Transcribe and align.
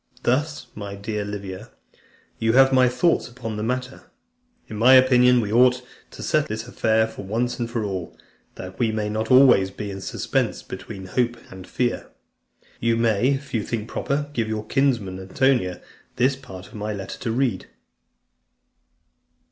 Thus, 0.23 0.65
my 0.73 0.95
dear 0.95 1.23
Livia, 1.23 1.69
you 2.39 2.53
have 2.53 2.73
my 2.73 2.89
thoughts 2.89 3.27
upon 3.27 3.55
the 3.55 3.61
matter. 3.61 4.05
In 4.67 4.75
my 4.75 4.95
opinion, 4.95 5.41
we 5.41 5.53
ought 5.53 5.83
to 6.09 6.23
(299) 6.23 6.23
settle 6.23 6.47
this 6.47 6.67
affair 6.67 7.13
once 7.23 7.57
for 7.69 7.83
all, 7.83 8.17
that 8.55 8.79
we 8.79 8.91
may 8.91 9.09
not 9.09 9.29
be 9.29 9.35
always 9.35 9.69
in 9.69 10.01
suspense 10.01 10.63
between 10.63 11.05
hope 11.05 11.37
and 11.51 11.67
fear. 11.67 12.09
You 12.79 12.97
may, 12.97 13.27
if 13.27 13.53
you 13.53 13.61
think 13.61 13.87
proper, 13.89 14.31
give 14.33 14.47
your 14.47 14.65
kinsman 14.65 15.19
Antonia 15.19 15.79
this 16.15 16.35
part 16.35 16.65
of 16.65 16.73
my 16.73 16.93
letter 16.93 17.19
to 17.19 17.31
read." 17.31 17.67